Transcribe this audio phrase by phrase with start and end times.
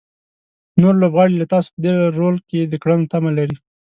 [0.81, 3.57] نور لوبغاړي له تاسو په دې رول کې د کړنو تمه لري.